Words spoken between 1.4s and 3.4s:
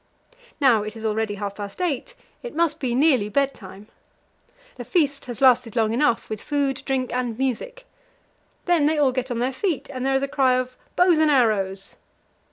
past eight, it must be nearly